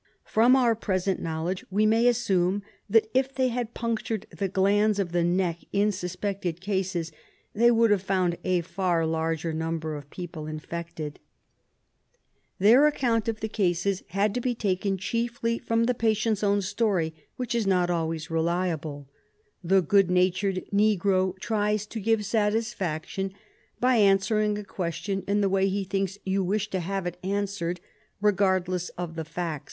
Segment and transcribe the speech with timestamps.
[0.25, 5.11] From our present knowledge we may assume that if they had punctured the glands of
[5.11, 7.11] the neck in suspected cases
[7.53, 11.19] they would have found a far larger number o£ people infected.
[12.57, 15.93] Their account of the cases had SLEEPING SICKNESS 19 to be taken chiefly from the
[15.93, 19.07] patient's own story, which is not always very reliable.
[19.63, 23.33] The good natured negro tries to give satisfaction
[23.79, 27.79] by answering a question in the way he thinks you wish to have it answered,
[28.19, 29.59] regardless of the facts.